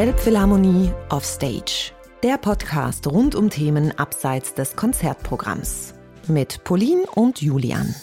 Elbphilharmonie 0.00 0.94
Offstage. 1.10 1.92
Der 2.22 2.38
Podcast 2.38 3.06
rund 3.06 3.34
um 3.34 3.50
Themen 3.50 3.92
abseits 3.98 4.54
des 4.54 4.74
Konzertprogramms. 4.74 5.92
Mit 6.26 6.64
Pauline 6.64 7.02
und 7.16 7.42
Julian. 7.42 7.94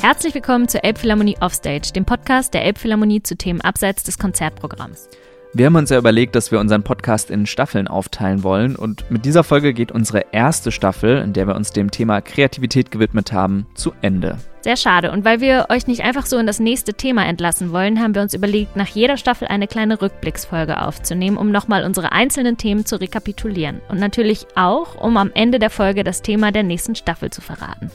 Herzlich 0.00 0.32
willkommen 0.32 0.68
zur 0.68 0.84
Elbphilharmonie 0.84 1.36
Offstage, 1.40 1.90
dem 1.92 2.04
Podcast 2.04 2.54
der 2.54 2.62
Elbphilharmonie 2.62 3.24
zu 3.24 3.36
Themen 3.36 3.60
abseits 3.62 4.04
des 4.04 4.16
Konzertprogramms. 4.16 5.08
Wir 5.56 5.66
haben 5.66 5.76
uns 5.76 5.90
ja 5.90 5.98
überlegt, 5.98 6.34
dass 6.34 6.50
wir 6.50 6.58
unseren 6.58 6.82
Podcast 6.82 7.30
in 7.30 7.46
Staffeln 7.46 7.86
aufteilen 7.86 8.42
wollen 8.42 8.74
und 8.74 9.08
mit 9.08 9.24
dieser 9.24 9.44
Folge 9.44 9.72
geht 9.72 9.92
unsere 9.92 10.32
erste 10.32 10.72
Staffel, 10.72 11.18
in 11.18 11.32
der 11.32 11.46
wir 11.46 11.54
uns 11.54 11.70
dem 11.70 11.92
Thema 11.92 12.20
Kreativität 12.20 12.90
gewidmet 12.90 13.32
haben, 13.32 13.64
zu 13.76 13.92
Ende. 14.02 14.38
Sehr 14.62 14.76
schade. 14.76 15.12
Und 15.12 15.24
weil 15.24 15.40
wir 15.40 15.66
euch 15.68 15.86
nicht 15.86 16.02
einfach 16.02 16.26
so 16.26 16.38
in 16.38 16.48
das 16.48 16.58
nächste 16.58 16.94
Thema 16.94 17.24
entlassen 17.24 17.70
wollen, 17.70 18.00
haben 18.00 18.16
wir 18.16 18.22
uns 18.22 18.34
überlegt, 18.34 18.74
nach 18.74 18.88
jeder 18.88 19.16
Staffel 19.16 19.46
eine 19.46 19.68
kleine 19.68 20.02
Rückblicksfolge 20.02 20.82
aufzunehmen, 20.82 21.36
um 21.36 21.52
nochmal 21.52 21.84
unsere 21.84 22.10
einzelnen 22.10 22.56
Themen 22.56 22.84
zu 22.84 23.00
rekapitulieren. 23.00 23.80
Und 23.88 24.00
natürlich 24.00 24.48
auch, 24.56 25.00
um 25.00 25.16
am 25.16 25.30
Ende 25.34 25.60
der 25.60 25.70
Folge 25.70 26.02
das 26.02 26.20
Thema 26.20 26.50
der 26.50 26.64
nächsten 26.64 26.96
Staffel 26.96 27.30
zu 27.30 27.42
verraten. 27.42 27.92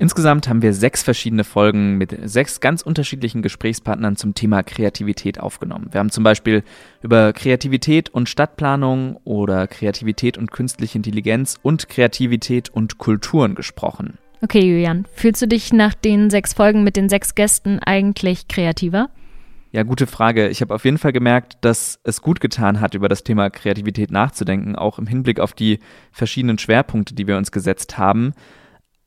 Insgesamt 0.00 0.48
haben 0.48 0.60
wir 0.60 0.74
sechs 0.74 1.04
verschiedene 1.04 1.44
Folgen 1.44 1.96
mit 1.98 2.16
sechs 2.28 2.60
ganz 2.60 2.82
unterschiedlichen 2.82 3.42
Gesprächspartnern 3.42 4.16
zum 4.16 4.34
Thema 4.34 4.62
Kreativität 4.64 5.38
aufgenommen. 5.38 5.88
Wir 5.92 6.00
haben 6.00 6.10
zum 6.10 6.24
Beispiel 6.24 6.64
über 7.00 7.32
Kreativität 7.32 8.10
und 8.10 8.28
Stadtplanung 8.28 9.16
oder 9.24 9.68
Kreativität 9.68 10.36
und 10.36 10.50
künstliche 10.50 10.98
Intelligenz 10.98 11.58
und 11.62 11.88
Kreativität 11.88 12.70
und 12.70 12.98
Kulturen 12.98 13.54
gesprochen. 13.54 14.18
Okay, 14.42 14.60
Julian, 14.60 15.06
fühlst 15.14 15.40
du 15.40 15.48
dich 15.48 15.72
nach 15.72 15.94
den 15.94 16.28
sechs 16.28 16.52
Folgen 16.52 16.82
mit 16.84 16.96
den 16.96 17.08
sechs 17.08 17.34
Gästen 17.34 17.78
eigentlich 17.78 18.48
kreativer? 18.48 19.10
Ja, 19.70 19.84
gute 19.84 20.06
Frage. 20.06 20.48
Ich 20.48 20.60
habe 20.60 20.74
auf 20.74 20.84
jeden 20.84 20.98
Fall 20.98 21.12
gemerkt, 21.12 21.56
dass 21.62 21.98
es 22.04 22.20
gut 22.20 22.40
getan 22.40 22.80
hat, 22.80 22.94
über 22.94 23.08
das 23.08 23.24
Thema 23.24 23.48
Kreativität 23.48 24.10
nachzudenken, 24.10 24.76
auch 24.76 24.98
im 24.98 25.06
Hinblick 25.06 25.40
auf 25.40 25.52
die 25.52 25.78
verschiedenen 26.12 26.58
Schwerpunkte, 26.58 27.14
die 27.14 27.26
wir 27.26 27.36
uns 27.36 27.52
gesetzt 27.52 27.96
haben. 27.96 28.34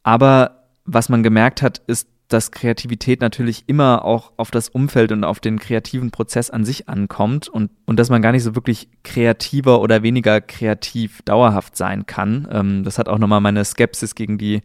Aber 0.02 0.67
was 0.88 1.10
man 1.10 1.22
gemerkt 1.22 1.62
hat, 1.62 1.82
ist, 1.86 2.08
dass 2.28 2.52
Kreativität 2.52 3.22
natürlich 3.22 3.64
immer 3.68 4.04
auch 4.04 4.34
auf 4.38 4.52
das 4.52 4.68
Umfeld 4.70 5.12
und 5.12 5.24
auf 5.24 5.40
den 5.40 5.60
kreativen 5.60 6.12
Prozess 6.12 6.50
an 6.50 6.66
sich 6.66 6.90
ankommt 6.90 7.48
und, 7.48 7.72
und 7.86 8.00
dass 8.00 8.10
man 8.10 8.22
gar 8.22 8.32
nicht 8.32 8.44
so 8.44 8.56
wirklich 8.56 8.90
kreativer 9.04 9.82
oder 9.82 10.04
weniger 10.04 10.42
kreativ 10.42 11.22
dauerhaft 11.24 11.78
sein 11.78 12.06
kann. 12.06 12.48
Ähm, 12.52 12.84
das 12.84 12.98
hat 12.98 13.08
auch 13.08 13.18
nochmal 13.18 13.40
meine 13.40 13.64
Skepsis 13.64 14.16
gegen 14.16 14.38
die 14.38 14.62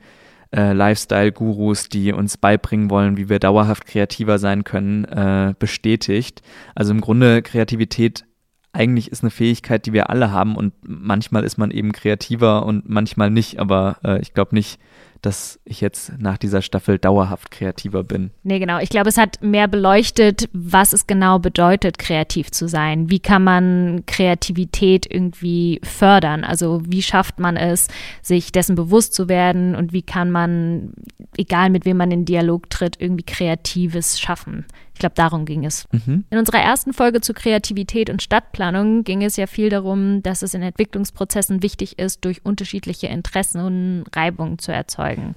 äh, 0.54 0.72
Lifestyle-Gurus, 0.72 1.88
die 1.88 2.12
uns 2.12 2.36
beibringen 2.36 2.90
wollen, 2.90 3.16
wie 3.16 3.28
wir 3.28 3.38
dauerhaft 3.38 3.86
kreativer 3.86 4.38
sein 4.38 4.64
können, 4.64 5.04
äh, 5.04 5.54
bestätigt. 5.58 6.42
Also 6.74 6.92
im 6.92 7.00
Grunde 7.00 7.42
Kreativität 7.42 8.24
eigentlich 8.72 9.12
ist 9.12 9.22
eine 9.22 9.30
Fähigkeit, 9.30 9.86
die 9.86 9.92
wir 9.92 10.10
alle 10.10 10.30
haben 10.30 10.56
und 10.56 10.72
manchmal 10.82 11.44
ist 11.44 11.58
man 11.58 11.70
eben 11.70 11.92
kreativer 11.92 12.64
und 12.64 12.88
manchmal 12.88 13.30
nicht, 13.30 13.58
aber 13.58 13.98
äh, 14.02 14.20
ich 14.20 14.32
glaube 14.32 14.54
nicht, 14.54 14.78
dass 15.22 15.60
ich 15.64 15.80
jetzt 15.80 16.18
nach 16.18 16.36
dieser 16.36 16.62
Staffel 16.62 16.98
dauerhaft 16.98 17.52
kreativer 17.52 18.02
bin. 18.02 18.32
Nee, 18.42 18.58
genau. 18.58 18.80
Ich 18.80 18.88
glaube, 18.88 19.08
es 19.08 19.16
hat 19.16 19.40
mehr 19.40 19.68
beleuchtet, 19.68 20.48
was 20.52 20.92
es 20.92 21.06
genau 21.06 21.38
bedeutet, 21.38 21.98
kreativ 21.98 22.50
zu 22.50 22.66
sein. 22.66 23.08
Wie 23.08 23.20
kann 23.20 23.44
man 23.44 24.02
Kreativität 24.06 25.06
irgendwie 25.08 25.80
fördern? 25.84 26.42
Also 26.42 26.82
wie 26.86 27.02
schafft 27.02 27.38
man 27.38 27.56
es, 27.56 27.86
sich 28.20 28.50
dessen 28.50 28.74
bewusst 28.74 29.14
zu 29.14 29.28
werden 29.28 29.76
und 29.76 29.92
wie 29.92 30.02
kann 30.02 30.32
man, 30.32 30.92
egal 31.36 31.70
mit 31.70 31.84
wem 31.84 31.98
man 31.98 32.10
in 32.10 32.24
Dialog 32.24 32.68
tritt, 32.68 33.00
irgendwie 33.00 33.24
Kreatives 33.24 34.18
schaffen? 34.18 34.66
Ich 35.02 35.04
glaube, 35.04 35.16
darum 35.16 35.46
ging 35.46 35.64
es. 35.64 35.84
Mhm. 35.90 36.22
In 36.30 36.38
unserer 36.38 36.60
ersten 36.60 36.92
Folge 36.92 37.20
zu 37.20 37.34
Kreativität 37.34 38.08
und 38.08 38.22
Stadtplanung 38.22 39.02
ging 39.02 39.24
es 39.24 39.34
ja 39.34 39.48
viel 39.48 39.68
darum, 39.68 40.22
dass 40.22 40.42
es 40.42 40.54
in 40.54 40.62
Entwicklungsprozessen 40.62 41.60
wichtig 41.60 41.98
ist, 41.98 42.24
durch 42.24 42.44
unterschiedliche 42.44 43.08
Interessen 43.08 44.04
Reibung 44.14 44.60
zu 44.60 44.70
erzeugen. 44.70 45.34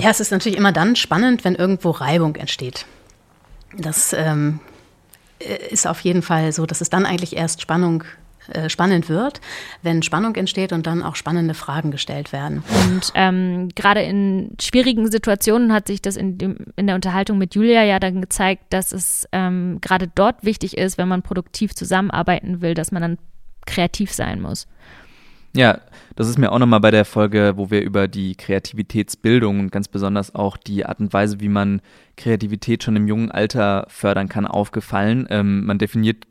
Ja, 0.00 0.08
es 0.08 0.20
ist 0.20 0.32
natürlich 0.32 0.56
immer 0.56 0.72
dann 0.72 0.96
spannend, 0.96 1.44
wenn 1.44 1.56
irgendwo 1.56 1.90
Reibung 1.90 2.36
entsteht. 2.36 2.86
Das 3.76 4.14
ähm, 4.14 4.60
ist 5.68 5.86
auf 5.86 6.00
jeden 6.00 6.22
Fall 6.22 6.50
so, 6.52 6.64
dass 6.64 6.80
es 6.80 6.88
dann 6.88 7.04
eigentlich 7.04 7.36
erst 7.36 7.60
Spannung 7.60 8.04
äh, 8.04 8.06
spannend 8.68 9.08
wird, 9.08 9.40
wenn 9.82 10.02
Spannung 10.02 10.34
entsteht 10.34 10.72
und 10.72 10.86
dann 10.86 11.02
auch 11.02 11.16
spannende 11.16 11.54
Fragen 11.54 11.90
gestellt 11.90 12.32
werden. 12.32 12.62
Und 12.86 13.12
ähm, 13.14 13.68
gerade 13.74 14.02
in 14.02 14.56
schwierigen 14.60 15.10
Situationen 15.10 15.72
hat 15.72 15.86
sich 15.86 16.02
das 16.02 16.16
in, 16.16 16.38
dem, 16.38 16.56
in 16.76 16.86
der 16.86 16.96
Unterhaltung 16.96 17.38
mit 17.38 17.54
Julia 17.54 17.84
ja 17.84 17.98
dann 17.98 18.20
gezeigt, 18.20 18.64
dass 18.70 18.92
es 18.92 19.28
ähm, 19.32 19.80
gerade 19.80 20.08
dort 20.12 20.44
wichtig 20.44 20.76
ist, 20.76 20.98
wenn 20.98 21.08
man 21.08 21.22
produktiv 21.22 21.74
zusammenarbeiten 21.74 22.60
will, 22.60 22.74
dass 22.74 22.92
man 22.92 23.02
dann 23.02 23.18
kreativ 23.66 24.12
sein 24.12 24.40
muss. 24.40 24.66
Ja, 25.54 25.80
das 26.16 26.28
ist 26.28 26.38
mir 26.38 26.50
auch 26.50 26.58
nochmal 26.58 26.80
bei 26.80 26.90
der 26.90 27.04
Folge, 27.04 27.54
wo 27.56 27.70
wir 27.70 27.82
über 27.82 28.08
die 28.08 28.34
Kreativitätsbildung 28.36 29.60
und 29.60 29.70
ganz 29.70 29.86
besonders 29.86 30.34
auch 30.34 30.56
die 30.56 30.86
Art 30.86 31.00
und 31.00 31.12
Weise, 31.12 31.40
wie 31.40 31.48
man 31.48 31.82
Kreativität 32.16 32.82
schon 32.82 32.96
im 32.96 33.06
jungen 33.06 33.30
Alter 33.30 33.84
fördern 33.88 34.28
kann, 34.28 34.46
aufgefallen. 34.46 35.26
Ähm, 35.30 35.66
man 35.66 35.78
definiert 35.78 36.24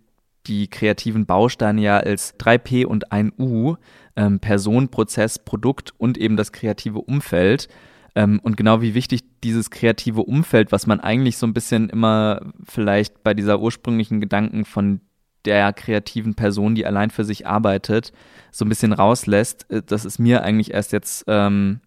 die 0.47 0.67
kreativen 0.67 1.25
Bausteine 1.25 1.81
ja 1.81 1.97
als 1.97 2.37
3P 2.39 2.85
und 2.85 3.11
ein 3.11 3.31
U, 3.37 3.75
ähm, 4.15 4.39
Person, 4.39 4.89
Prozess, 4.89 5.39
Produkt 5.39 5.93
und 5.97 6.17
eben 6.17 6.37
das 6.37 6.51
kreative 6.51 6.99
Umfeld. 6.99 7.67
Ähm, 8.15 8.39
und 8.43 8.57
genau 8.57 8.81
wie 8.81 8.93
wichtig 8.93 9.21
dieses 9.43 9.69
kreative 9.69 10.23
Umfeld, 10.23 10.71
was 10.71 10.87
man 10.87 10.99
eigentlich 10.99 11.37
so 11.37 11.47
ein 11.47 11.53
bisschen 11.53 11.89
immer 11.89 12.41
vielleicht 12.65 13.23
bei 13.23 13.33
dieser 13.33 13.59
ursprünglichen 13.61 14.19
Gedanken 14.19 14.65
von 14.65 15.01
der 15.45 15.73
kreativen 15.73 16.35
Person, 16.35 16.75
die 16.75 16.85
allein 16.85 17.09
für 17.09 17.23
sich 17.23 17.47
arbeitet, 17.47 18.13
so 18.51 18.65
ein 18.65 18.69
bisschen 18.69 18.93
rauslässt. 18.93 19.69
Äh, 19.69 19.81
das 19.85 20.05
ist 20.05 20.19
mir 20.19 20.43
eigentlich 20.43 20.73
erst 20.73 20.91
jetzt 20.91 21.25
ähm, 21.27 21.79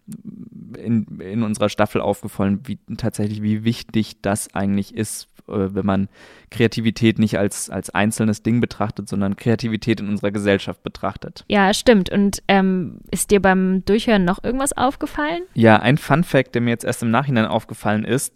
in, 0.77 1.19
in 1.19 1.43
unserer 1.43 1.69
Staffel 1.69 2.01
aufgefallen, 2.01 2.61
wie 2.65 2.79
tatsächlich, 2.97 3.41
wie 3.41 3.63
wichtig 3.63 4.21
das 4.21 4.53
eigentlich 4.53 4.95
ist 4.95 5.27
äh, 5.47 5.75
wenn 5.75 5.85
man 5.85 6.09
Kreativität 6.49 7.19
nicht 7.19 7.37
als, 7.37 7.69
als 7.69 7.89
einzelnes 7.89 8.43
Ding 8.43 8.61
betrachtet, 8.61 9.09
sondern 9.09 9.35
Kreativität 9.35 9.99
in 9.99 10.09
unserer 10.09 10.31
Gesellschaft 10.31 10.83
betrachtet. 10.83 11.43
Ja, 11.47 11.73
stimmt. 11.73 12.09
Und 12.09 12.41
ähm, 12.47 12.99
ist 13.11 13.31
dir 13.31 13.41
beim 13.41 13.83
Durchhören 13.85 14.25
noch 14.25 14.43
irgendwas 14.43 14.73
aufgefallen? 14.73 15.43
Ja, 15.53 15.77
ein 15.77 15.97
Fun 15.97 16.23
Fact, 16.23 16.55
der 16.55 16.61
mir 16.61 16.71
jetzt 16.71 16.85
erst 16.85 17.03
im 17.03 17.11
Nachhinein 17.11 17.45
aufgefallen 17.45 18.05
ist, 18.05 18.33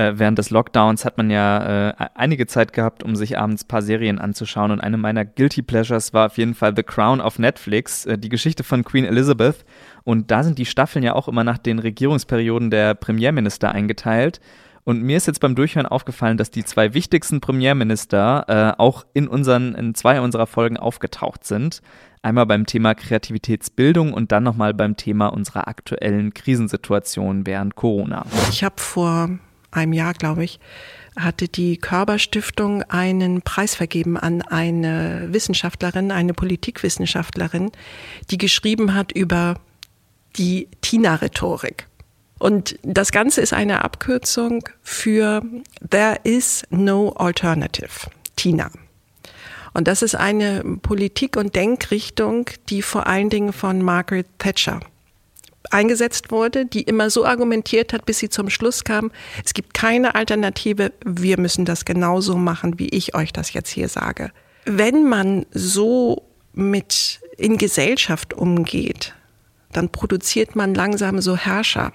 äh, 0.00 0.18
während 0.18 0.38
des 0.38 0.50
Lockdowns 0.50 1.04
hat 1.04 1.18
man 1.18 1.30
ja 1.30 1.90
äh, 1.90 1.94
einige 2.14 2.46
Zeit 2.46 2.72
gehabt, 2.72 3.02
um 3.02 3.16
sich 3.16 3.38
abends 3.38 3.64
ein 3.64 3.68
paar 3.68 3.82
Serien 3.82 4.18
anzuschauen. 4.18 4.70
Und 4.70 4.80
eine 4.80 4.96
meiner 4.96 5.24
Guilty 5.24 5.62
Pleasures 5.62 6.14
war 6.14 6.26
auf 6.26 6.38
jeden 6.38 6.54
Fall 6.54 6.72
The 6.74 6.82
Crown 6.82 7.20
auf 7.20 7.38
Netflix, 7.38 8.06
äh, 8.06 8.16
die 8.16 8.30
Geschichte 8.30 8.64
von 8.64 8.82
Queen 8.82 9.04
Elizabeth. 9.04 9.64
Und 10.04 10.30
da 10.30 10.42
sind 10.42 10.58
die 10.58 10.64
Staffeln 10.64 11.04
ja 11.04 11.14
auch 11.14 11.28
immer 11.28 11.44
nach 11.44 11.58
den 11.58 11.78
Regierungsperioden 11.78 12.70
der 12.70 12.94
Premierminister 12.94 13.72
eingeteilt. 13.72 14.40
Und 14.84 15.02
mir 15.02 15.18
ist 15.18 15.26
jetzt 15.26 15.40
beim 15.40 15.54
Durchhören 15.54 15.86
aufgefallen, 15.86 16.38
dass 16.38 16.50
die 16.50 16.64
zwei 16.64 16.94
wichtigsten 16.94 17.42
Premierminister 17.42 18.44
äh, 18.48 18.80
auch 18.80 19.04
in 19.12 19.28
unseren, 19.28 19.74
in 19.74 19.94
zwei 19.94 20.22
unserer 20.22 20.46
Folgen 20.46 20.78
aufgetaucht 20.78 21.44
sind. 21.44 21.82
Einmal 22.22 22.46
beim 22.46 22.64
Thema 22.64 22.94
Kreativitätsbildung 22.94 24.14
und 24.14 24.32
dann 24.32 24.44
nochmal 24.44 24.72
beim 24.72 24.96
Thema 24.96 25.28
unserer 25.28 25.68
aktuellen 25.68 26.32
Krisensituation 26.32 27.46
während 27.46 27.76
Corona. 27.76 28.24
Ich 28.50 28.64
habe 28.64 28.76
vor 28.78 29.38
einem 29.70 29.92
Jahr, 29.92 30.14
glaube 30.14 30.44
ich, 30.44 30.60
hatte 31.18 31.48
die 31.48 31.76
Körperstiftung 31.76 32.82
einen 32.84 33.42
Preis 33.42 33.74
vergeben 33.74 34.16
an 34.16 34.42
eine 34.42 35.28
Wissenschaftlerin, 35.30 36.12
eine 36.12 36.34
Politikwissenschaftlerin, 36.34 37.70
die 38.30 38.38
geschrieben 38.38 38.94
hat 38.94 39.12
über 39.12 39.56
die 40.36 40.68
Tina-Rhetorik. 40.80 41.86
Und 42.38 42.78
das 42.82 43.12
Ganze 43.12 43.42
ist 43.42 43.52
eine 43.52 43.84
Abkürzung 43.84 44.66
für 44.82 45.42
There 45.90 46.18
is 46.24 46.62
no 46.70 47.10
alternative. 47.10 48.10
Tina. 48.36 48.70
Und 49.74 49.86
das 49.86 50.02
ist 50.02 50.14
eine 50.14 50.64
Politik- 50.82 51.36
und 51.36 51.54
Denkrichtung, 51.54 52.46
die 52.68 52.82
vor 52.82 53.06
allen 53.06 53.28
Dingen 53.28 53.52
von 53.52 53.82
Margaret 53.82 54.26
Thatcher 54.38 54.80
eingesetzt 55.70 56.30
wurde, 56.30 56.66
die 56.66 56.82
immer 56.82 57.10
so 57.10 57.24
argumentiert 57.24 57.92
hat, 57.92 58.06
bis 58.06 58.18
sie 58.18 58.28
zum 58.28 58.50
Schluss 58.50 58.84
kam, 58.84 59.10
es 59.44 59.54
gibt 59.54 59.74
keine 59.74 60.14
Alternative, 60.14 60.92
wir 61.04 61.38
müssen 61.38 61.64
das 61.64 61.84
genauso 61.84 62.36
machen, 62.36 62.78
wie 62.78 62.88
ich 62.88 63.14
euch 63.14 63.32
das 63.32 63.52
jetzt 63.52 63.70
hier 63.70 63.88
sage. 63.88 64.30
Wenn 64.64 65.08
man 65.08 65.46
so 65.52 66.24
mit 66.52 67.20
in 67.38 67.56
Gesellschaft 67.56 68.34
umgeht, 68.34 69.14
dann 69.72 69.88
produziert 69.88 70.56
man 70.56 70.74
langsam 70.74 71.20
so 71.20 71.36
Herrscher 71.36 71.92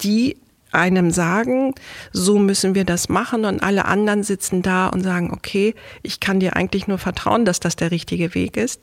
die 0.00 0.36
einem 0.72 1.10
sagen, 1.10 1.74
so 2.12 2.38
müssen 2.38 2.74
wir 2.74 2.84
das 2.84 3.08
machen 3.08 3.44
und 3.44 3.62
alle 3.62 3.84
anderen 3.84 4.24
sitzen 4.24 4.62
da 4.62 4.88
und 4.88 5.02
sagen, 5.02 5.32
okay, 5.32 5.74
ich 6.02 6.18
kann 6.18 6.40
dir 6.40 6.56
eigentlich 6.56 6.88
nur 6.88 6.98
vertrauen, 6.98 7.44
dass 7.44 7.60
das 7.60 7.76
der 7.76 7.90
richtige 7.90 8.34
Weg 8.34 8.56
ist. 8.56 8.82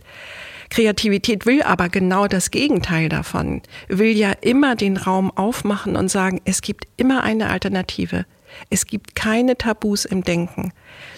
Kreativität 0.72 1.46
will 1.46 1.62
aber 1.62 1.90
genau 1.90 2.28
das 2.28 2.50
Gegenteil 2.50 3.10
davon, 3.10 3.62
will 3.90 4.18
ja 4.18 4.32
immer 4.42 4.76
den 4.76 4.98
Raum 4.98 5.30
aufmachen 5.30 5.96
und 5.96 6.10
sagen, 6.10 6.42
es 6.46 6.62
gibt 6.62 6.88
immer 6.98 7.24
eine 7.24 7.50
Alternative. 7.50 8.26
Es 8.70 8.86
gibt 8.86 9.16
keine 9.16 9.58
Tabus 9.58 10.06
im 10.06 10.24
Denken. 10.24 10.72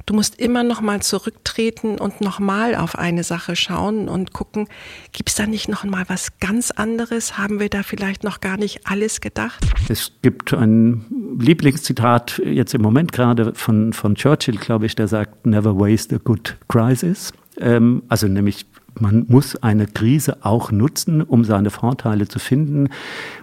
Du 0.06 0.14
musst 0.14 0.40
immer 0.40 0.64
noch 0.64 0.82
mal 0.82 1.02
zurücktreten 1.02 1.98
und 2.00 2.22
noch 2.22 2.40
mal 2.40 2.76
auf 2.76 2.98
eine 2.98 3.24
Sache 3.24 3.56
schauen 3.56 4.08
und 4.08 4.34
gucken, 4.34 4.68
gibt 5.14 5.30
es 5.30 5.36
da 5.36 5.46
nicht 5.46 5.68
noch 5.68 5.84
mal 5.84 6.04
was 6.08 6.40
ganz 6.40 6.72
anderes? 6.72 7.38
Haben 7.38 7.60
wir 7.60 7.70
da 7.70 7.84
vielleicht 7.84 8.24
noch 8.24 8.42
gar 8.42 8.58
nicht 8.58 8.82
alles 8.86 9.22
gedacht? 9.22 9.66
Es 9.90 10.12
gibt 10.22 10.54
ein 10.54 11.06
Lieblingszitat 11.40 12.42
jetzt 12.46 12.74
im 12.74 12.82
Moment 12.82 13.12
gerade 13.12 13.54
von, 13.56 13.94
von 13.94 14.16
Churchill, 14.16 14.58
glaube 14.58 14.86
ich, 14.86 14.96
der 14.96 15.08
sagt, 15.08 15.46
never 15.46 15.78
waste 15.78 16.16
a 16.16 16.20
good 16.24 16.56
crisis. 16.68 17.32
Ähm, 17.60 18.04
also 18.10 18.28
nämlich 18.28 18.66
man 19.00 19.26
muss 19.28 19.56
eine 19.62 19.88
Krise 19.88 20.38
auch 20.42 20.72
nutzen, 20.72 21.22
um 21.22 21.44
seine 21.44 21.70
Vorteile 21.70 22.28
zu 22.28 22.40
finden. 22.40 22.90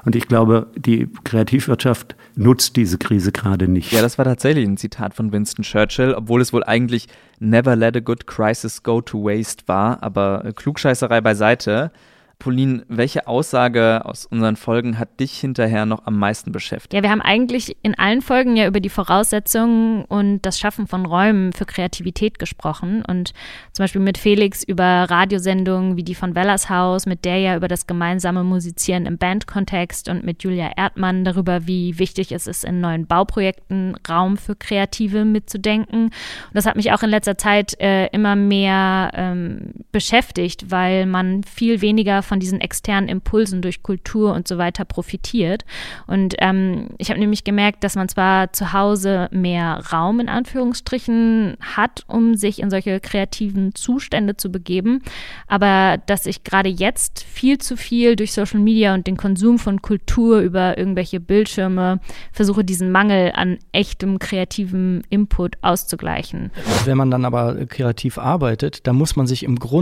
Und 0.05 0.15
ich 0.17 0.29
glaube, 0.29 0.69
die 0.77 1.09
Kreativwirtschaft 1.25 2.17
nutzt 2.37 2.77
diese 2.77 2.99
Krise 2.99 3.33
gerade 3.33 3.69
nicht. 3.69 3.93
Ja, 3.93 4.03
das 4.03 4.19
war 4.19 4.25
tatsächlich 4.25 4.67
ein 4.67 4.77
Zitat 4.77 5.15
von 5.15 5.33
Winston 5.33 5.65
Churchill, 5.65 6.15
obwohl 6.15 6.41
es 6.41 6.53
wohl 6.53 6.65
eigentlich 6.65 7.09
Never 7.39 7.75
let 7.75 7.97
a 7.97 8.01
good 8.01 8.27
crisis 8.27 8.83
go 8.83 9.01
to 9.01 9.25
waste 9.25 9.65
war. 9.67 10.03
Aber 10.03 10.53
Klugscheißerei 10.55 11.21
beiseite. 11.21 11.91
Pauline, 12.41 12.85
welche 12.89 13.29
Aussage 13.29 14.01
aus 14.05 14.27
unseren 14.27 14.57
Folgen 14.57 14.99
hat 14.99 15.21
dich 15.21 15.39
hinterher 15.39 15.87
noch 15.87 16.07
am 16.07 16.19
meisten 16.19 16.51
beschäftigt? 16.51 16.95
Ja, 16.95 17.03
wir 17.03 17.11
haben 17.11 17.21
eigentlich 17.21 17.77
in 17.83 17.97
allen 17.97 18.23
Folgen 18.23 18.57
ja 18.57 18.67
über 18.67 18.81
die 18.81 18.89
Voraussetzungen 18.89 20.05
und 20.07 20.41
das 20.43 20.59
Schaffen 20.59 20.87
von 20.89 21.07
Räumen 21.07 21.53
für 21.53 21.67
Kreativität 21.67 22.39
gesprochen 22.39 23.05
und 23.07 23.35
zum 23.73 23.85
Beispiel 23.85 24.01
mit 24.01 24.19
Felix 24.19 24.65
über 24.65 24.85
Radiosendungen 24.85 25.97
wie 25.97 26.03
die 26.03 26.15
von 26.15 26.35
Wellers 26.35 26.71
Haus, 26.71 27.05
mit 27.05 27.25
der 27.27 27.39
ja 27.39 27.57
über 27.57 27.69
das 27.69 27.87
gemeinsame 27.87 28.43
Musizieren 28.43 29.05
im 29.05 29.19
Bandkontext 29.19 30.09
und 30.09 30.25
mit 30.25 30.43
Julia 30.43 30.71
Erdmann 30.77 31.25
darüber, 31.25 31.67
wie 31.67 31.99
wichtig 31.99 32.33
es 32.33 32.47
ist, 32.47 32.65
in 32.65 32.81
neuen 32.81 33.07
Bauprojekten 33.07 33.97
Raum 34.09 34.39
für 34.39 34.57
Kreative 34.57 35.27
mitzudenken. 35.27 36.05
Und 36.05 36.13
das 36.55 36.65
hat 36.65 36.77
mich 36.77 36.91
auch 36.93 37.03
in 37.03 37.11
letzter 37.11 37.37
Zeit 37.37 37.79
äh, 37.81 38.07
immer 38.07 38.35
mehr 38.35 39.11
ähm, 39.15 39.80
beschäftigt, 39.93 40.71
weil 40.71 41.07
man 41.07 41.43
viel 41.45 41.81
weniger 41.81 42.23
von 42.23 42.41
diesen 42.41 42.61
externen 42.61 43.09
Impulsen 43.09 43.63
durch 43.63 43.83
Kultur 43.83 44.33
und 44.35 44.47
so 44.47 44.59
weiter 44.59 44.85
profitiert. 44.85 45.65
Und 46.07 46.35
ähm, 46.39 46.89
ich 46.99 47.11
habe 47.11 47.21
nämlich 47.21 47.45
gemerkt, 47.45 47.85
dass 47.85 47.97
man 47.97 48.09
zwar 48.09 48.53
zu 48.53 48.73
Hause 48.73 49.29
mehr 49.33 49.83
Raum 49.93 50.21
in 50.21 50.29
Anführungsstrichen 50.29 51.57
hat, 51.61 52.05
um 52.07 52.35
sich 52.35 52.61
in 52.61 52.71
solche 52.71 53.01
kreativen 53.01 53.75
Zustände 53.75 54.37
zu 54.37 54.51
begeben, 54.51 55.03
aber 55.47 55.99
dass 56.07 56.27
ich 56.27 56.45
gerade 56.45 56.69
jetzt 56.69 57.25
viel 57.25 57.59
zu 57.59 57.77
viel 57.77 58.17
durch 58.17 58.33
Social 58.33 58.61
Media 58.61 58.95
und 58.95 59.07
den 59.07 59.17
Konsum 59.17 59.59
von 59.59 59.83
Kultur 59.83 60.41
über 60.41 60.79
irgendwelche 60.79 61.21
Bildschirme 61.21 62.01
versuche, 62.33 62.65
diesen 62.65 62.93
Mangel 62.93 63.33
an 63.35 63.59
echtem 63.73 64.19
kreativen 64.19 65.03
Input 65.11 65.57
auszugleichen. 65.63 66.51
Wenn 66.85 66.97
man 66.97 67.11
dann 67.11 67.25
aber 67.25 67.67
kreativ 67.67 68.19
arbeitet, 68.19 68.87
dann 68.87 68.97
muss 68.97 69.17
man 69.17 69.27
sich 69.27 69.43
im 69.43 69.57
Grunde 69.57 69.80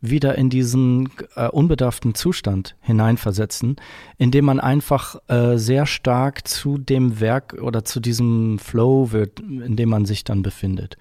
wieder 0.00 0.36
in 0.36 0.50
diesen 0.50 1.08
äh, 1.34 1.48
unbedarften 1.48 2.14
Zustand 2.14 2.76
hineinversetzen, 2.80 3.76
indem 4.18 4.44
man 4.44 4.60
einfach 4.60 5.16
äh, 5.28 5.56
sehr 5.56 5.86
stark 5.86 6.46
zu 6.46 6.76
dem 6.78 7.20
Werk 7.20 7.54
oder 7.60 7.84
zu 7.84 8.00
diesem 8.00 8.58
Flow 8.58 9.12
wird, 9.12 9.40
in 9.40 9.76
dem 9.76 9.88
man 9.88 10.04
sich 10.04 10.24
dann 10.24 10.42
befindet. 10.42 10.98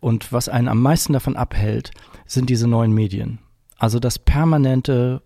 Und 0.00 0.32
was 0.32 0.48
einen 0.48 0.68
am 0.68 0.80
meisten 0.80 1.12
davon 1.12 1.36
abhält, 1.36 1.90
sind 2.26 2.48
diese 2.48 2.68
neuen 2.68 2.92
Medien. 2.92 3.40
Also 3.76 3.98
das 3.98 4.18
permanente 4.18 5.22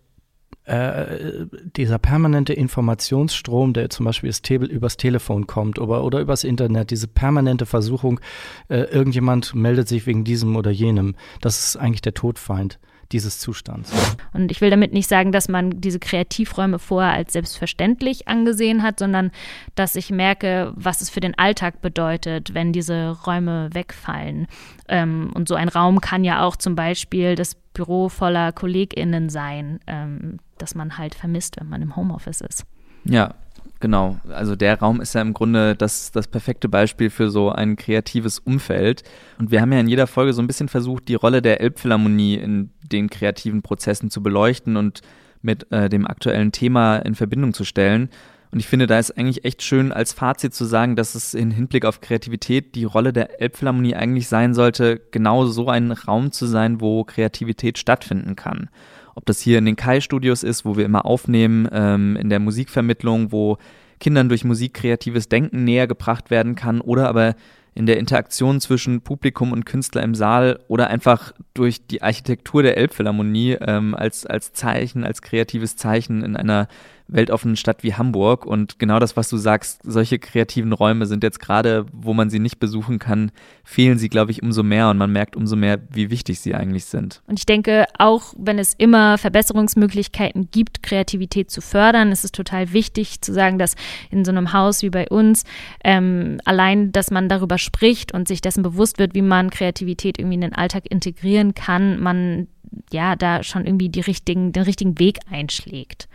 äh, 0.68 1.46
dieser 1.76 1.98
permanente 1.98 2.52
Informationsstrom, 2.52 3.72
der 3.72 3.90
zum 3.90 4.04
Beispiel 4.06 4.28
das 4.28 4.42
übers 4.48 4.96
Telefon 4.96 5.46
kommt 5.46 5.78
oder, 5.78 6.04
oder 6.04 6.20
übers 6.20 6.44
Internet, 6.44 6.90
diese 6.90 7.08
permanente 7.08 7.66
Versuchung, 7.66 8.20
äh, 8.68 8.82
irgendjemand 8.82 9.54
meldet 9.54 9.88
sich 9.88 10.06
wegen 10.06 10.24
diesem 10.24 10.56
oder 10.56 10.70
jenem, 10.70 11.14
das 11.40 11.58
ist 11.58 11.76
eigentlich 11.76 12.02
der 12.02 12.14
Todfeind 12.14 12.78
dieses 13.12 13.38
Zustands. 13.38 13.90
Und 14.34 14.50
ich 14.50 14.60
will 14.60 14.70
damit 14.70 14.92
nicht 14.92 15.08
sagen, 15.08 15.32
dass 15.32 15.48
man 15.48 15.80
diese 15.80 15.98
Kreativräume 15.98 16.78
vorher 16.78 17.12
als 17.12 17.32
selbstverständlich 17.32 18.28
angesehen 18.28 18.82
hat, 18.82 18.98
sondern 18.98 19.30
dass 19.74 19.96
ich 19.96 20.10
merke, 20.10 20.72
was 20.76 21.00
es 21.00 21.08
für 21.08 21.20
den 21.20 21.36
Alltag 21.38 21.80
bedeutet, 21.80 22.52
wenn 22.52 22.72
diese 22.72 23.16
Räume 23.26 23.70
wegfallen. 23.72 24.46
Ähm, 24.88 25.30
und 25.34 25.48
so 25.48 25.54
ein 25.54 25.68
Raum 25.68 26.00
kann 26.00 26.24
ja 26.24 26.42
auch 26.42 26.56
zum 26.56 26.74
Beispiel 26.74 27.34
das 27.34 27.56
Büro 27.78 28.08
voller 28.08 28.50
KollegInnen 28.50 29.28
sein, 29.28 29.78
ähm, 29.86 30.38
das 30.58 30.74
man 30.74 30.98
halt 30.98 31.14
vermisst, 31.14 31.60
wenn 31.60 31.68
man 31.68 31.80
im 31.80 31.94
Homeoffice 31.94 32.40
ist. 32.40 32.64
Ja, 33.04 33.34
Genau, 33.80 34.18
also 34.28 34.56
der 34.56 34.80
Raum 34.80 35.00
ist 35.00 35.14
ja 35.14 35.20
im 35.20 35.34
Grunde 35.34 35.76
das, 35.76 36.10
das 36.10 36.26
perfekte 36.26 36.68
Beispiel 36.68 37.10
für 37.10 37.30
so 37.30 37.52
ein 37.52 37.76
kreatives 37.76 38.40
Umfeld. 38.40 39.04
Und 39.38 39.52
wir 39.52 39.60
haben 39.60 39.72
ja 39.72 39.78
in 39.78 39.86
jeder 39.86 40.08
Folge 40.08 40.32
so 40.32 40.42
ein 40.42 40.48
bisschen 40.48 40.68
versucht, 40.68 41.06
die 41.06 41.14
Rolle 41.14 41.42
der 41.42 41.60
Elbphilharmonie 41.60 42.34
in 42.34 42.70
den 42.82 43.08
kreativen 43.08 43.62
Prozessen 43.62 44.10
zu 44.10 44.20
beleuchten 44.20 44.76
und 44.76 45.02
mit 45.42 45.70
äh, 45.70 45.88
dem 45.88 46.08
aktuellen 46.08 46.50
Thema 46.50 46.96
in 46.96 47.14
Verbindung 47.14 47.54
zu 47.54 47.64
stellen. 47.64 48.10
Und 48.50 48.60
ich 48.60 48.66
finde, 48.66 48.86
da 48.86 48.98
ist 48.98 49.16
eigentlich 49.18 49.44
echt 49.44 49.62
schön 49.62 49.92
als 49.92 50.12
Fazit 50.12 50.54
zu 50.54 50.64
sagen, 50.64 50.96
dass 50.96 51.14
es 51.14 51.34
in 51.34 51.50
Hinblick 51.50 51.84
auf 51.84 52.00
Kreativität 52.00 52.74
die 52.74 52.84
Rolle 52.84 53.12
der 53.12 53.40
Elbphilharmonie 53.40 53.94
eigentlich 53.94 54.28
sein 54.28 54.54
sollte, 54.54 55.00
genau 55.10 55.44
so 55.46 55.68
ein 55.68 55.92
Raum 55.92 56.32
zu 56.32 56.46
sein, 56.46 56.80
wo 56.80 57.04
Kreativität 57.04 57.78
stattfinden 57.78 58.36
kann. 58.36 58.70
Ob 59.14 59.26
das 59.26 59.40
hier 59.40 59.58
in 59.58 59.66
den 59.66 59.76
Kai-Studios 59.76 60.42
ist, 60.42 60.64
wo 60.64 60.76
wir 60.76 60.84
immer 60.84 61.04
aufnehmen, 61.04 61.68
ähm, 61.72 62.16
in 62.16 62.30
der 62.30 62.38
Musikvermittlung, 62.38 63.32
wo 63.32 63.58
Kindern 64.00 64.28
durch 64.28 64.44
Musik 64.44 64.74
kreatives 64.74 65.28
Denken 65.28 65.64
näher 65.64 65.86
gebracht 65.86 66.30
werden 66.30 66.54
kann 66.54 66.80
oder 66.80 67.08
aber 67.08 67.34
in 67.74 67.86
der 67.86 67.98
Interaktion 67.98 68.60
zwischen 68.60 69.02
Publikum 69.02 69.52
und 69.52 69.64
Künstler 69.64 70.02
im 70.02 70.14
Saal 70.14 70.58
oder 70.68 70.88
einfach 70.88 71.32
durch 71.54 71.86
die 71.86 72.02
Architektur 72.02 72.62
der 72.62 72.76
Elbphilharmonie 72.76 73.56
ähm, 73.60 73.94
als, 73.94 74.26
als 74.26 74.52
Zeichen, 74.52 75.04
als 75.04 75.22
kreatives 75.22 75.76
Zeichen 75.76 76.24
in 76.24 76.36
einer 76.36 76.66
weltoffenen 77.08 77.56
Stadt 77.56 77.82
wie 77.82 77.94
Hamburg. 77.94 78.46
Und 78.46 78.78
genau 78.78 78.98
das, 78.98 79.16
was 79.16 79.28
du 79.28 79.36
sagst, 79.36 79.80
solche 79.82 80.18
kreativen 80.18 80.72
Räume 80.72 81.06
sind 81.06 81.22
jetzt 81.24 81.40
gerade, 81.40 81.86
wo 81.92 82.14
man 82.14 82.30
sie 82.30 82.38
nicht 82.38 82.60
besuchen 82.60 82.98
kann, 82.98 83.32
fehlen 83.64 83.98
sie, 83.98 84.08
glaube 84.08 84.30
ich, 84.30 84.42
umso 84.42 84.62
mehr 84.62 84.90
und 84.90 84.98
man 84.98 85.10
merkt 85.10 85.34
umso 85.34 85.56
mehr, 85.56 85.80
wie 85.90 86.10
wichtig 86.10 86.40
sie 86.40 86.54
eigentlich 86.54 86.84
sind. 86.84 87.22
Und 87.26 87.38
ich 87.38 87.46
denke, 87.46 87.86
auch 87.98 88.34
wenn 88.36 88.58
es 88.58 88.74
immer 88.74 89.18
Verbesserungsmöglichkeiten 89.18 90.50
gibt, 90.50 90.82
Kreativität 90.82 91.50
zu 91.50 91.60
fördern, 91.60 92.12
ist 92.12 92.24
es 92.24 92.32
total 92.32 92.72
wichtig 92.72 93.20
zu 93.22 93.32
sagen, 93.32 93.58
dass 93.58 93.74
in 94.10 94.24
so 94.24 94.30
einem 94.30 94.52
Haus 94.52 94.82
wie 94.82 94.90
bei 94.90 95.08
uns 95.08 95.44
ähm, 95.82 96.40
allein, 96.44 96.92
dass 96.92 97.10
man 97.10 97.28
darüber 97.28 97.58
spricht 97.58 98.12
und 98.12 98.28
sich 98.28 98.40
dessen 98.40 98.62
bewusst 98.62 98.98
wird, 98.98 99.14
wie 99.14 99.22
man 99.22 99.50
Kreativität 99.50 100.18
irgendwie 100.18 100.34
in 100.36 100.42
den 100.42 100.54
Alltag 100.54 100.84
integrieren 100.90 101.54
kann, 101.54 102.00
man 102.00 102.48
ja 102.92 103.16
da 103.16 103.42
schon 103.42 103.66
irgendwie 103.66 103.88
die 103.88 104.00
richtigen, 104.00 104.52
den 104.52 104.62
richtigen 104.62 104.98
Weg 104.98 105.18
einschlägt. 105.30 106.08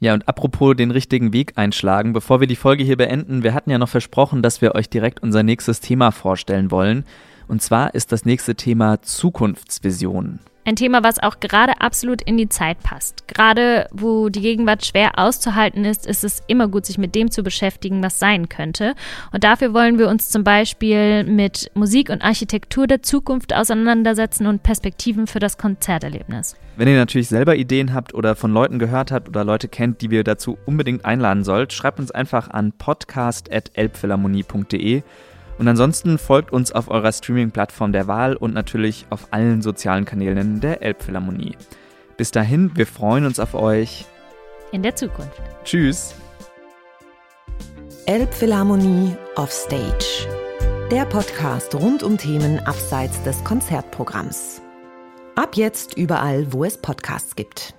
Ja, 0.00 0.14
und 0.14 0.26
apropos 0.26 0.74
den 0.76 0.90
richtigen 0.90 1.34
Weg 1.34 1.52
einschlagen, 1.56 2.14
bevor 2.14 2.40
wir 2.40 2.46
die 2.46 2.56
Folge 2.56 2.82
hier 2.82 2.96
beenden, 2.96 3.42
wir 3.42 3.52
hatten 3.52 3.70
ja 3.70 3.78
noch 3.78 3.88
versprochen, 3.88 4.42
dass 4.42 4.62
wir 4.62 4.74
euch 4.74 4.88
direkt 4.88 5.22
unser 5.22 5.42
nächstes 5.42 5.80
Thema 5.80 6.10
vorstellen 6.10 6.70
wollen. 6.70 7.04
Und 7.48 7.60
zwar 7.60 7.94
ist 7.94 8.10
das 8.10 8.24
nächste 8.24 8.54
Thema 8.54 9.02
Zukunftsvisionen. 9.02 10.40
Ein 10.66 10.76
Thema, 10.76 11.02
was 11.02 11.22
auch 11.22 11.40
gerade 11.40 11.80
absolut 11.80 12.20
in 12.20 12.36
die 12.36 12.50
Zeit 12.50 12.82
passt. 12.82 13.26
Gerade 13.26 13.88
wo 13.92 14.28
die 14.28 14.42
Gegenwart 14.42 14.84
schwer 14.84 15.18
auszuhalten 15.18 15.86
ist, 15.86 16.06
ist 16.06 16.22
es 16.22 16.42
immer 16.48 16.68
gut, 16.68 16.84
sich 16.84 16.98
mit 16.98 17.14
dem 17.14 17.30
zu 17.30 17.42
beschäftigen, 17.42 18.02
was 18.02 18.18
sein 18.18 18.50
könnte. 18.50 18.94
Und 19.32 19.42
dafür 19.42 19.72
wollen 19.72 19.98
wir 19.98 20.08
uns 20.08 20.28
zum 20.28 20.44
Beispiel 20.44 21.24
mit 21.24 21.70
Musik 21.74 22.10
und 22.10 22.20
Architektur 22.22 22.86
der 22.86 23.02
Zukunft 23.02 23.54
auseinandersetzen 23.54 24.46
und 24.46 24.62
Perspektiven 24.62 25.26
für 25.26 25.38
das 25.38 25.56
Konzerterlebnis. 25.56 26.56
Wenn 26.76 26.88
ihr 26.88 26.96
natürlich 26.96 27.28
selber 27.28 27.56
Ideen 27.56 27.94
habt 27.94 28.12
oder 28.12 28.36
von 28.36 28.52
Leuten 28.52 28.78
gehört 28.78 29.12
habt 29.12 29.28
oder 29.28 29.44
Leute 29.44 29.68
kennt, 29.68 30.02
die 30.02 30.10
wir 30.10 30.24
dazu 30.24 30.58
unbedingt 30.66 31.06
einladen 31.06 31.42
sollt, 31.42 31.72
schreibt 31.72 32.00
uns 32.00 32.10
einfach 32.10 32.50
an 32.50 32.72
podcast.elbphilharmonie.de 32.72 35.02
und 35.60 35.68
ansonsten 35.68 36.16
folgt 36.16 36.54
uns 36.54 36.72
auf 36.72 36.88
eurer 36.88 37.12
Streaming-Plattform 37.12 37.92
der 37.92 38.06
Wahl 38.06 38.34
und 38.34 38.54
natürlich 38.54 39.04
auf 39.10 39.28
allen 39.30 39.60
sozialen 39.60 40.06
Kanälen 40.06 40.60
der 40.60 40.80
Elbphilharmonie. 40.80 41.54
Bis 42.16 42.30
dahin, 42.30 42.70
wir 42.76 42.86
freuen 42.86 43.26
uns 43.26 43.38
auf 43.38 43.52
euch. 43.52 44.06
In 44.72 44.82
der 44.82 44.96
Zukunft. 44.96 45.42
Tschüss. 45.64 46.14
Elbphilharmonie 48.06 49.14
Offstage. 49.36 50.26
Der 50.90 51.04
Podcast 51.04 51.74
rund 51.74 52.02
um 52.02 52.16
Themen 52.16 52.58
abseits 52.60 53.22
des 53.24 53.44
Konzertprogramms. 53.44 54.62
Ab 55.34 55.56
jetzt 55.56 55.94
überall, 55.94 56.50
wo 56.54 56.64
es 56.64 56.78
Podcasts 56.78 57.36
gibt. 57.36 57.74